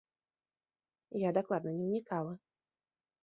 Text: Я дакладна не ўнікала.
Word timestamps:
Я 1.27 1.33
дакладна 1.37 1.71
не 1.81 1.89
ўнікала. 1.89 2.33